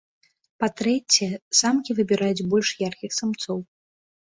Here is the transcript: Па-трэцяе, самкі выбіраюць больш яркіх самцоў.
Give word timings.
Па-трэцяе, 0.63 1.27
самкі 1.59 1.91
выбіраюць 2.01 2.45
больш 2.55 2.69
яркіх 2.89 3.11
самцоў. 3.21 3.57